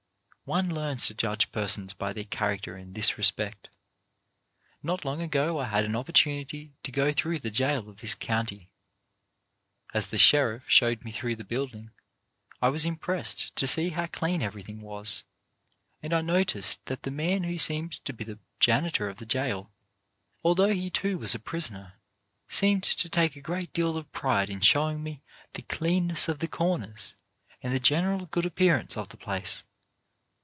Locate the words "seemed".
17.57-18.03, 22.49-22.83